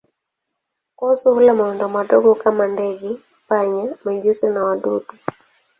[0.97, 3.09] Kozi hula mawindo madogo kama ndege,
[3.47, 5.13] panya, mijusi na wadudu.